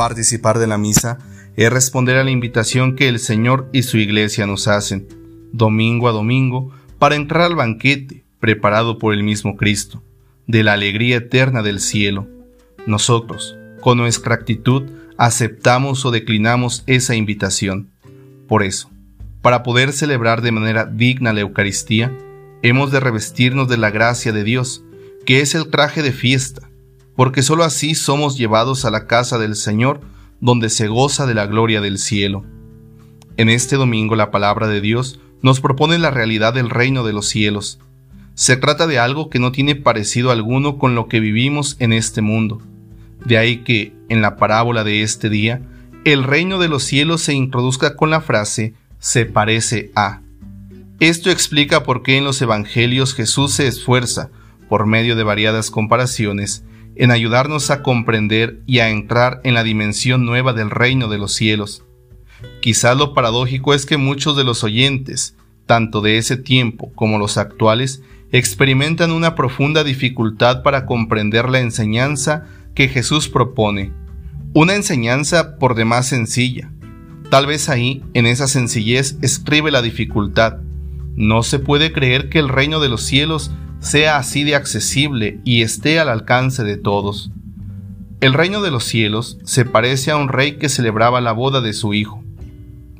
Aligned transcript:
Participar 0.00 0.58
de 0.58 0.66
la 0.66 0.78
misa 0.78 1.18
es 1.56 1.70
responder 1.70 2.16
a 2.16 2.24
la 2.24 2.30
invitación 2.30 2.96
que 2.96 3.06
el 3.06 3.18
Señor 3.18 3.68
y 3.70 3.82
su 3.82 3.98
iglesia 3.98 4.46
nos 4.46 4.66
hacen, 4.66 5.06
domingo 5.52 6.08
a 6.08 6.12
domingo, 6.12 6.70
para 6.98 7.16
entrar 7.16 7.42
al 7.42 7.54
banquete 7.54 8.24
preparado 8.38 8.96
por 8.96 9.12
el 9.12 9.22
mismo 9.22 9.58
Cristo, 9.58 10.02
de 10.46 10.62
la 10.64 10.72
alegría 10.72 11.18
eterna 11.18 11.60
del 11.60 11.80
cielo. 11.80 12.26
Nosotros, 12.86 13.58
con 13.82 13.98
nuestra 13.98 14.34
actitud, 14.34 14.84
aceptamos 15.18 16.06
o 16.06 16.10
declinamos 16.10 16.82
esa 16.86 17.14
invitación. 17.14 17.90
Por 18.48 18.62
eso, 18.62 18.90
para 19.42 19.62
poder 19.62 19.92
celebrar 19.92 20.40
de 20.40 20.50
manera 20.50 20.86
digna 20.86 21.34
la 21.34 21.40
Eucaristía, 21.40 22.10
hemos 22.62 22.90
de 22.90 23.00
revestirnos 23.00 23.68
de 23.68 23.76
la 23.76 23.90
gracia 23.90 24.32
de 24.32 24.44
Dios, 24.44 24.82
que 25.26 25.42
es 25.42 25.54
el 25.54 25.68
traje 25.68 26.00
de 26.00 26.12
fiesta, 26.12 26.69
porque 27.20 27.42
sólo 27.42 27.64
así 27.64 27.94
somos 27.94 28.38
llevados 28.38 28.86
a 28.86 28.90
la 28.90 29.06
casa 29.06 29.36
del 29.36 29.54
Señor, 29.54 30.00
donde 30.40 30.70
se 30.70 30.88
goza 30.88 31.26
de 31.26 31.34
la 31.34 31.44
gloria 31.44 31.82
del 31.82 31.98
cielo. 31.98 32.46
En 33.36 33.50
este 33.50 33.76
domingo 33.76 34.16
la 34.16 34.30
palabra 34.30 34.68
de 34.68 34.80
Dios 34.80 35.20
nos 35.42 35.60
propone 35.60 35.98
la 35.98 36.10
realidad 36.10 36.54
del 36.54 36.70
reino 36.70 37.04
de 37.04 37.12
los 37.12 37.28
cielos. 37.28 37.78
Se 38.32 38.56
trata 38.56 38.86
de 38.86 38.98
algo 38.98 39.28
que 39.28 39.38
no 39.38 39.52
tiene 39.52 39.76
parecido 39.76 40.30
alguno 40.30 40.78
con 40.78 40.94
lo 40.94 41.08
que 41.08 41.20
vivimos 41.20 41.76
en 41.78 41.92
este 41.92 42.22
mundo. 42.22 42.62
De 43.22 43.36
ahí 43.36 43.58
que, 43.64 43.92
en 44.08 44.22
la 44.22 44.36
parábola 44.36 44.82
de 44.82 45.02
este 45.02 45.28
día, 45.28 45.60
el 46.06 46.24
reino 46.24 46.58
de 46.58 46.68
los 46.68 46.84
cielos 46.84 47.20
se 47.20 47.34
introduzca 47.34 47.96
con 47.96 48.08
la 48.08 48.22
frase 48.22 48.72
se 48.98 49.26
parece 49.26 49.92
a. 49.94 50.22
Esto 51.00 51.30
explica 51.30 51.82
por 51.82 52.02
qué 52.02 52.16
en 52.16 52.24
los 52.24 52.40
evangelios 52.40 53.12
Jesús 53.12 53.52
se 53.52 53.66
esfuerza, 53.66 54.30
por 54.70 54.86
medio 54.86 55.16
de 55.16 55.22
variadas 55.22 55.70
comparaciones, 55.70 56.64
en 56.96 57.10
ayudarnos 57.10 57.70
a 57.70 57.82
comprender 57.82 58.60
y 58.66 58.80
a 58.80 58.90
entrar 58.90 59.40
en 59.44 59.54
la 59.54 59.62
dimensión 59.62 60.26
nueva 60.26 60.52
del 60.52 60.70
reino 60.70 61.08
de 61.08 61.18
los 61.18 61.34
cielos. 61.34 61.84
Quizá 62.60 62.94
lo 62.94 63.14
paradójico 63.14 63.74
es 63.74 63.86
que 63.86 63.96
muchos 63.96 64.36
de 64.36 64.44
los 64.44 64.64
oyentes, 64.64 65.36
tanto 65.66 66.00
de 66.00 66.18
ese 66.18 66.36
tiempo 66.36 66.92
como 66.94 67.18
los 67.18 67.36
actuales, 67.38 68.02
experimentan 68.32 69.10
una 69.10 69.34
profunda 69.34 69.84
dificultad 69.84 70.62
para 70.62 70.86
comprender 70.86 71.48
la 71.48 71.60
enseñanza 71.60 72.46
que 72.74 72.88
Jesús 72.88 73.28
propone, 73.28 73.92
una 74.52 74.74
enseñanza 74.74 75.56
por 75.56 75.74
demás 75.74 76.06
sencilla. 76.06 76.72
Tal 77.30 77.46
vez 77.46 77.68
ahí, 77.68 78.02
en 78.14 78.26
esa 78.26 78.48
sencillez, 78.48 79.16
escribe 79.22 79.70
la 79.70 79.82
dificultad. 79.82 80.58
No 81.14 81.42
se 81.42 81.60
puede 81.60 81.92
creer 81.92 82.28
que 82.28 82.40
el 82.40 82.48
reino 82.48 82.80
de 82.80 82.88
los 82.88 83.02
cielos 83.02 83.52
sea 83.80 84.18
así 84.18 84.44
de 84.44 84.54
accesible 84.54 85.40
y 85.44 85.62
esté 85.62 85.98
al 85.98 86.08
alcance 86.08 86.62
de 86.62 86.76
todos. 86.76 87.30
El 88.20 88.34
reino 88.34 88.60
de 88.60 88.70
los 88.70 88.84
cielos 88.84 89.38
se 89.44 89.64
parece 89.64 90.10
a 90.10 90.16
un 90.16 90.28
rey 90.28 90.58
que 90.58 90.68
celebraba 90.68 91.20
la 91.20 91.32
boda 91.32 91.62
de 91.62 91.72
su 91.72 91.94
hijo. 91.94 92.22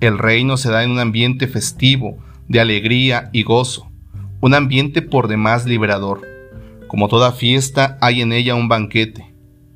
El 0.00 0.18
reino 0.18 0.56
se 0.56 0.70
da 0.70 0.82
en 0.82 0.90
un 0.90 0.98
ambiente 0.98 1.46
festivo, 1.46 2.18
de 2.48 2.60
alegría 2.60 3.30
y 3.32 3.42
gozo, 3.42 3.88
un 4.40 4.54
ambiente 4.54 5.00
por 5.00 5.28
demás 5.28 5.64
liberador. 5.64 6.22
Como 6.88 7.08
toda 7.08 7.32
fiesta 7.32 7.96
hay 8.00 8.20
en 8.20 8.32
ella 8.32 8.54
un 8.54 8.68
banquete. 8.68 9.32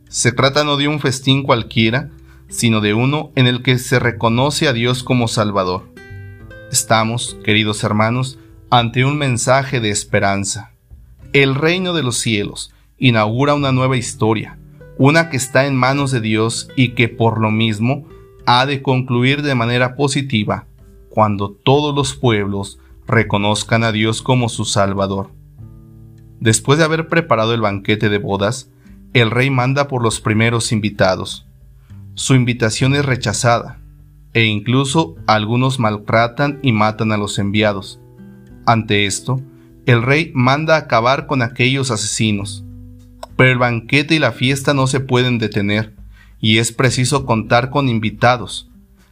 Se 0.09 0.33
trata 0.33 0.65
no 0.65 0.77
de 0.77 0.89
un 0.89 1.01
festín 1.01 1.45
cualquiera, 1.45 2.11
sino 2.49 2.81
de 2.81 2.95
uno 2.95 3.31
en 3.37 3.47
el 3.47 3.63
que 3.63 3.79
se 3.79 3.99
reconoce 3.99 4.69
a 4.69 4.73
Dios 4.73 5.03
como 5.03 5.29
Salvador. 5.29 5.93
Estamos, 6.73 7.39
queridos 7.45 7.85
hermanos, 7.85 8.39
ante 8.71 9.05
un 9.05 9.17
mensaje 9.17 9.81
de 9.81 9.91
esperanza. 9.91 10.73
El 11.35 11.55
reino 11.55 11.93
de 11.93 12.03
los 12.03 12.17
cielos 12.17 12.73
inaugura 12.97 13.53
una 13.53 13.71
nueva 13.71 13.99
historia, 13.99 14.59
una 14.97 15.29
que 15.29 15.37
está 15.37 15.67
en 15.67 15.77
manos 15.77 16.11
de 16.11 16.23
Dios 16.23 16.71
y 16.75 16.91
que 16.91 17.09
por 17.09 17.39
lo 17.39 17.51
mismo 17.51 18.09
ha 18.47 18.65
de 18.65 18.81
concluir 18.81 19.43
de 19.43 19.55
manera 19.55 19.95
positiva 19.95 20.67
cuando 21.11 21.51
todos 21.51 21.95
los 21.95 22.15
pueblos 22.15 22.79
reconozcan 23.07 23.85
a 23.85 23.93
Dios 23.93 24.23
como 24.23 24.49
su 24.49 24.65
Salvador. 24.65 25.31
Después 26.41 26.79
de 26.79 26.87
haber 26.87 27.09
preparado 27.09 27.53
el 27.53 27.61
banquete 27.61 28.09
de 28.09 28.19
bodas, 28.19 28.71
el 29.13 29.31
rey 29.31 29.51
manda 29.51 29.87
por 29.87 30.03
los 30.03 30.23
primeros 30.23 30.73
invitados. 30.73 31.47
Su 32.15 32.35
invitación 32.35 32.95
es 32.95 33.05
rechazada, 33.05 33.81
e 34.33 34.45
incluso 34.45 35.17
algunos 35.27 35.79
maltratan 35.79 36.59
y 36.63 36.73
matan 36.73 37.13
a 37.13 37.19
los 37.19 37.39
enviados. 37.39 38.01
Ante 38.65 39.05
esto, 39.05 39.43
el 39.89 40.03
rey 40.03 40.33
manda 40.35 40.77
acabar 40.77 41.27
con 41.27 41.41
aquellos 41.41 41.91
asesinos. 41.91 42.63
Pero 43.37 43.53
el 43.53 43.57
banquete 43.57 44.15
y 44.15 44.19
la 44.19 44.33
fiesta 44.33 44.75
no 44.75 44.87
se 44.87 45.01
pueden 45.01 45.39
detener, 45.39 45.95
y 46.43 46.59
es 46.59 46.73
preciso 46.73 47.25
contar 47.25 47.71
con 47.71 47.89
invitados. 47.89 48.69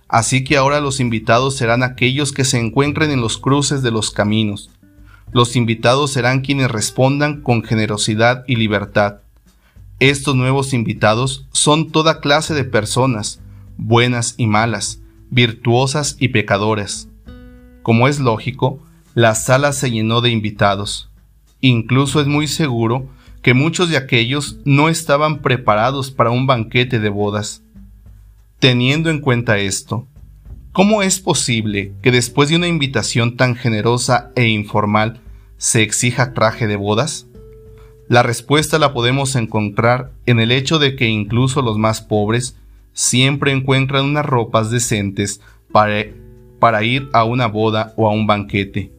Así 0.07 0.45
que 0.45 0.59
ahora 0.59 0.83
los 0.83 1.01
invitados 1.01 1.57
serán 1.57 1.83
aquellos 1.83 2.31
que 2.31 2.45
se 2.45 2.59
encuentren 2.59 3.11
en 3.11 3.23
los 3.23 3.39
cruces 3.39 3.81
de 3.81 3.91
los 3.91 4.11
caminos. 4.11 4.69
Los 5.33 5.57
invitados 5.57 6.13
serán 6.13 6.43
quienes 6.43 6.71
respondan 6.71 7.41
con 7.41 7.63
generosidad 7.63 8.45
y 8.47 8.57
libertad. 8.57 9.21
Estos 9.99 10.37
nuevos 10.37 10.75
invitados 10.75 11.47
son 11.53 11.91
toda 11.91 12.21
clase 12.21 12.53
de 12.53 12.65
personas, 12.65 13.41
buenas 13.79 14.35
y 14.37 14.47
malas, 14.47 15.01
virtuosas 15.31 16.19
y 16.21 16.29
pecadoras. 16.29 17.09
Como 17.83 18.09
es 18.09 18.21
lógico, 18.21 18.86
la 19.17 19.35
sala 19.35 19.73
se 19.73 19.91
llenó 19.91 20.21
de 20.21 20.29
invitados. 20.29 21.09
Incluso 21.63 22.21
es 22.21 22.27
muy 22.27 22.47
seguro 22.47 23.09
que 23.41 23.55
muchos 23.55 23.89
de 23.89 23.97
aquellos 23.97 24.59
no 24.67 24.91
estaban 24.91 25.39
preparados 25.39 26.11
para 26.11 26.29
un 26.29 26.47
banquete 26.47 27.01
de 27.01 27.09
bodas. 27.09 27.63
Teniendo 28.59 29.09
en 29.09 29.23
cuenta 29.23 29.57
esto, 29.57 30.07
¿cómo 30.71 31.01
es 31.01 31.19
posible 31.19 31.95
que 32.03 32.13
después 32.13 32.51
de 32.51 32.57
una 32.57 32.69
invitación 32.69 33.39
tan 33.39 33.55
generosa 33.57 34.33
e 34.37 34.49
informal 34.49 35.23
se 35.57 35.81
exija 35.81 36.35
traje 36.35 36.67
de 36.67 36.77
bodas? 36.77 37.27
La 38.09 38.23
respuesta 38.23 38.79
la 38.79 38.93
podemos 38.93 39.35
encontrar 39.35 40.13
en 40.27 40.41
el 40.41 40.53
hecho 40.53 40.79
de 40.79 40.95
que 40.95 41.09
incluso 41.09 41.63
los 41.63 41.79
más 41.79 42.03
pobres 42.03 42.59
siempre 42.93 43.53
encuentran 43.53 44.05
unas 44.05 44.27
ropas 44.27 44.71
decentes 44.71 45.41
para, 45.73 46.05
para 46.61 46.85
ir 46.85 47.09
a 47.15 47.25
una 47.25 47.47
boda 47.47 47.95
o 47.97 48.07
a 48.07 48.13
un 48.13 48.27
banquete. 48.27 48.95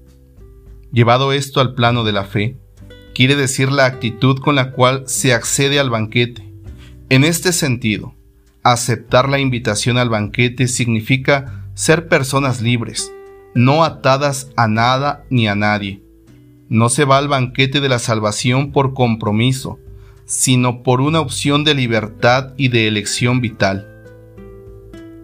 Llevado 0.91 1.33
esto 1.33 1.59
al 1.59 1.73
plano 1.73 2.03
de 2.03 2.11
la 2.13 2.23
fe, 2.23 2.57
quiere 3.13 3.35
decir 3.35 3.71
la 3.71 3.85
actitud 3.85 4.39
con 4.39 4.55
la 4.55 4.71
cual 4.71 5.03
se 5.05 5.33
accede 5.33 5.79
al 5.79 5.89
banquete. 5.89 6.47
En 7.09 7.23
este 7.23 7.51
sentido, 7.51 8.13
aceptar 8.63 9.29
la 9.29 9.39
invitación 9.39 9.97
al 9.97 10.09
banquete 10.09 10.67
significa 10.67 11.65
ser 11.73 12.07
personas 12.07 12.61
libres, 12.61 13.11
no 13.53 13.83
atadas 13.83 14.49
a 14.55 14.67
nada 14.67 15.25
ni 15.29 15.47
a 15.47 15.55
nadie. 15.55 16.01
No 16.69 16.89
se 16.89 17.05
va 17.05 17.17
al 17.17 17.27
banquete 17.27 17.79
de 17.81 17.89
la 17.89 17.99
salvación 17.99 18.71
por 18.71 18.93
compromiso, 18.93 19.79
sino 20.25 20.83
por 20.83 20.99
una 20.99 21.21
opción 21.21 21.63
de 21.63 21.73
libertad 21.73 22.53
y 22.57 22.67
de 22.67 22.87
elección 22.87 23.39
vital. 23.39 23.87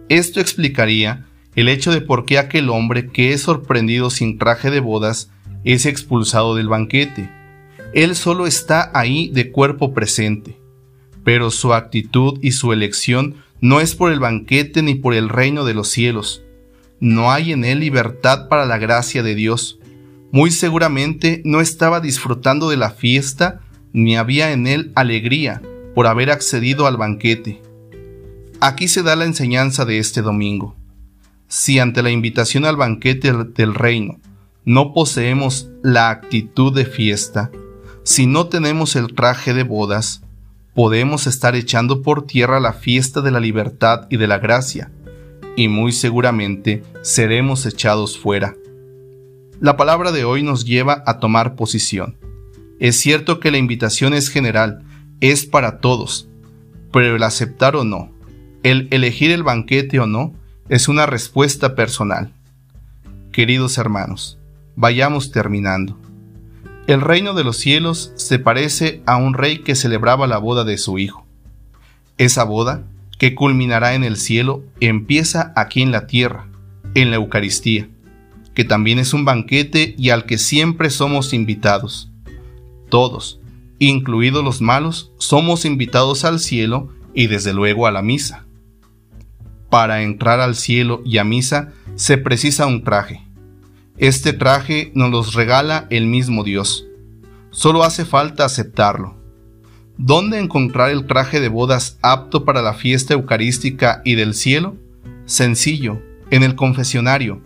Esto 0.08 0.40
explicaría 0.40 1.26
el 1.54 1.68
hecho 1.68 1.92
de 1.92 2.00
por 2.00 2.24
qué 2.24 2.38
aquel 2.38 2.70
hombre 2.70 3.08
que 3.08 3.32
es 3.32 3.42
sorprendido 3.42 4.10
sin 4.10 4.38
traje 4.38 4.70
de 4.70 4.80
bodas 4.80 5.30
es 5.64 5.86
expulsado 5.86 6.54
del 6.54 6.68
banquete. 6.68 7.30
Él 7.94 8.14
solo 8.16 8.46
está 8.46 8.90
ahí 8.94 9.28
de 9.30 9.50
cuerpo 9.50 9.94
presente, 9.94 10.60
pero 11.24 11.50
su 11.50 11.72
actitud 11.72 12.38
y 12.42 12.52
su 12.52 12.72
elección 12.72 13.36
no 13.60 13.80
es 13.80 13.94
por 13.94 14.12
el 14.12 14.20
banquete 14.20 14.82
ni 14.82 14.94
por 14.94 15.14
el 15.14 15.28
reino 15.28 15.64
de 15.64 15.74
los 15.74 15.88
cielos. 15.88 16.42
No 17.00 17.32
hay 17.32 17.52
en 17.52 17.64
él 17.64 17.80
libertad 17.80 18.48
para 18.48 18.66
la 18.66 18.78
gracia 18.78 19.22
de 19.22 19.34
Dios. 19.34 19.78
Muy 20.32 20.50
seguramente 20.50 21.40
no 21.44 21.60
estaba 21.60 22.00
disfrutando 22.00 22.68
de 22.68 22.76
la 22.76 22.90
fiesta 22.90 23.60
ni 23.92 24.16
había 24.16 24.52
en 24.52 24.66
él 24.66 24.92
alegría 24.94 25.62
por 25.94 26.06
haber 26.06 26.30
accedido 26.30 26.86
al 26.86 26.96
banquete. 26.96 27.62
Aquí 28.60 28.88
se 28.88 29.02
da 29.02 29.16
la 29.16 29.24
enseñanza 29.24 29.84
de 29.84 29.98
este 29.98 30.20
domingo. 30.20 30.76
Si 31.46 31.78
ante 31.78 32.02
la 32.02 32.10
invitación 32.10 32.64
al 32.64 32.76
banquete 32.76 33.32
del 33.32 33.74
reino 33.74 34.18
no 34.64 34.92
poseemos 34.92 35.68
la 35.82 36.10
actitud 36.10 36.74
de 36.74 36.86
fiesta, 36.86 37.50
si 38.02 38.26
no 38.26 38.46
tenemos 38.46 38.96
el 38.96 39.14
traje 39.14 39.54
de 39.54 39.62
bodas, 39.62 40.22
podemos 40.74 41.26
estar 41.26 41.54
echando 41.54 42.02
por 42.02 42.26
tierra 42.26 42.60
la 42.60 42.72
fiesta 42.72 43.20
de 43.20 43.30
la 43.30 43.40
libertad 43.40 44.06
y 44.10 44.16
de 44.16 44.26
la 44.26 44.38
gracia, 44.38 44.90
y 45.56 45.68
muy 45.68 45.92
seguramente 45.92 46.82
seremos 47.02 47.66
echados 47.66 48.18
fuera. 48.18 48.54
La 49.60 49.76
palabra 49.76 50.12
de 50.12 50.24
hoy 50.24 50.42
nos 50.42 50.64
lleva 50.64 51.02
a 51.06 51.20
tomar 51.20 51.54
posición. 51.54 52.16
Es 52.80 52.98
cierto 52.98 53.40
que 53.40 53.50
la 53.50 53.58
invitación 53.58 54.14
es 54.14 54.28
general, 54.28 54.82
es 55.20 55.46
para 55.46 55.78
todos, 55.78 56.28
pero 56.92 57.16
el 57.16 57.22
aceptar 57.22 57.76
o 57.76 57.84
no, 57.84 58.10
el 58.62 58.88
elegir 58.90 59.30
el 59.30 59.42
banquete 59.42 60.00
o 60.00 60.06
no, 60.06 60.34
es 60.68 60.88
una 60.88 61.06
respuesta 61.06 61.74
personal. 61.74 62.32
Queridos 63.32 63.78
hermanos, 63.78 64.38
Vayamos 64.76 65.30
terminando. 65.30 65.98
El 66.86 67.00
reino 67.00 67.32
de 67.34 67.44
los 67.44 67.56
cielos 67.56 68.12
se 68.16 68.38
parece 68.38 69.02
a 69.06 69.16
un 69.16 69.34
rey 69.34 69.58
que 69.58 69.74
celebraba 69.74 70.26
la 70.26 70.38
boda 70.38 70.64
de 70.64 70.76
su 70.76 70.98
hijo. 70.98 71.26
Esa 72.18 72.44
boda 72.44 72.84
que 73.18 73.34
culminará 73.34 73.94
en 73.94 74.04
el 74.04 74.16
cielo, 74.16 74.62
empieza 74.80 75.52
aquí 75.56 75.82
en 75.82 75.92
la 75.92 76.06
tierra, 76.06 76.48
en 76.94 77.10
la 77.10 77.16
Eucaristía, 77.16 77.88
que 78.54 78.64
también 78.64 78.98
es 78.98 79.14
un 79.14 79.24
banquete 79.24 79.94
y 79.96 80.10
al 80.10 80.26
que 80.26 80.38
siempre 80.38 80.90
somos 80.90 81.32
invitados. 81.32 82.10
Todos, 82.88 83.40
incluidos 83.78 84.44
los 84.44 84.60
malos, 84.60 85.12
somos 85.18 85.64
invitados 85.64 86.24
al 86.24 86.38
cielo 86.40 86.90
y 87.14 87.28
desde 87.28 87.52
luego 87.52 87.86
a 87.86 87.92
la 87.92 88.02
misa. 88.02 88.44
Para 89.70 90.02
entrar 90.02 90.40
al 90.40 90.54
cielo 90.54 91.00
y 91.04 91.18
a 91.18 91.24
misa 91.24 91.72
se 91.96 92.18
precisa 92.18 92.66
un 92.66 92.84
traje. 92.84 93.23
Este 93.98 94.32
traje 94.32 94.90
nos 94.96 95.12
los 95.12 95.34
regala 95.34 95.86
el 95.88 96.06
mismo 96.06 96.42
Dios. 96.42 96.84
Solo 97.50 97.84
hace 97.84 98.04
falta 98.04 98.44
aceptarlo. 98.44 99.14
¿Dónde 99.96 100.40
encontrar 100.40 100.90
el 100.90 101.06
traje 101.06 101.40
de 101.40 101.48
bodas 101.48 101.96
apto 102.02 102.44
para 102.44 102.60
la 102.60 102.74
fiesta 102.74 103.14
eucarística 103.14 104.02
y 104.04 104.16
del 104.16 104.34
cielo? 104.34 104.74
Sencillo, 105.26 106.02
en 106.30 106.42
el 106.42 106.56
confesionario. 106.56 107.40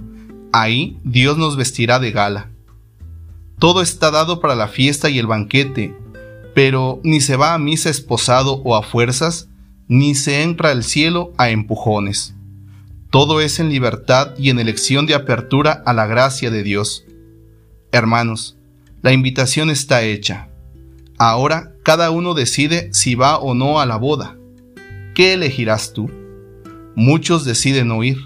Ahí 0.51 0.99
Dios 1.05 1.37
nos 1.37 1.57
vestirá 1.57 1.99
de 1.99 2.13
gala. 2.13 2.49
Todo 3.59 3.83
está 3.83 4.11
dado 4.11 4.41
para 4.41 4.55
la 4.55 4.69
fiesta 4.69 5.11
y 5.11 5.19
el 5.19 5.27
banquete, 5.27 5.95
pero 6.55 6.99
ni 7.05 7.21
se 7.21 7.37
va 7.37 7.53
a 7.53 7.59
misa 7.59 7.91
esposado 7.91 8.63
o 8.65 8.75
a 8.75 8.83
fuerzas, 8.83 9.51
ni 9.87 10.15
se 10.15 10.43
entra 10.43 10.71
al 10.71 10.83
cielo 10.83 11.35
a 11.37 11.51
empujones. 11.51 12.38
Todo 13.11 13.41
es 13.41 13.59
en 13.59 13.71
libertad 13.71 14.35
y 14.37 14.51
en 14.51 14.59
elección 14.59 15.07
de 15.07 15.15
apertura 15.15 15.83
a 15.87 15.95
la 15.95 16.07
gracia 16.07 16.51
de 16.51 16.63
Dios. 16.63 17.07
Hermanos, 17.91 18.59
la 19.01 19.13
invitación 19.13 19.71
está 19.71 20.03
hecha. 20.03 20.51
Ahora 21.17 21.73
cada 21.83 22.11
uno 22.11 22.35
decide 22.35 22.91
si 22.93 23.15
va 23.15 23.39
o 23.39 23.55
no 23.55 23.81
a 23.81 23.87
la 23.87 23.97
boda. 23.97 24.37
¿Qué 25.15 25.33
elegirás 25.33 25.95
tú? 25.95 26.11
Muchos 26.95 27.47
deciden 27.47 27.89
no 27.89 28.05
ir. 28.05 28.19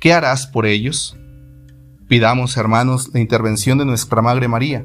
¿Qué 0.00 0.12
harás 0.12 0.48
por 0.48 0.66
ellos? 0.66 1.16
Pidamos, 2.08 2.56
hermanos, 2.56 3.10
la 3.14 3.20
intervención 3.20 3.78
de 3.78 3.84
nuestra 3.84 4.20
Madre 4.20 4.48
María, 4.48 4.84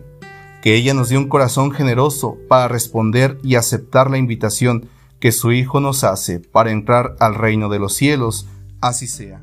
que 0.62 0.76
ella 0.76 0.94
nos 0.94 1.10
dé 1.10 1.18
un 1.18 1.28
corazón 1.28 1.72
generoso 1.72 2.38
para 2.48 2.68
responder 2.68 3.40
y 3.44 3.56
aceptar 3.56 4.12
la 4.12 4.20
invitación 4.20 4.90
que 5.20 5.32
su 5.32 5.52
Hijo 5.54 5.80
nos 5.80 6.04
hace 6.04 6.40
para 6.40 6.70
entrar 6.70 7.16
al 7.20 7.34
reino 7.34 7.70
de 7.70 7.80
los 7.80 7.94
cielos, 7.94 8.46
así 8.88 9.08
sea. 9.08 9.42